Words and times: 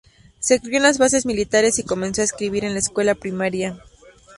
Se 0.39 0.59
crió 0.59 0.77
en 0.77 0.81
las 0.81 0.97
bases 0.97 1.27
militares 1.27 1.77
y 1.77 1.83
comenzó 1.83 2.21
a 2.21 2.23
escribir 2.23 2.65
en 2.65 2.73
la 2.73 2.79
escuela 2.79 3.13
primaria. 3.13 3.77